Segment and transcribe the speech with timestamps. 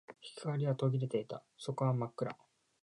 [0.35, 1.43] 光は途切れていた。
[1.59, 2.35] 底は真っ暗。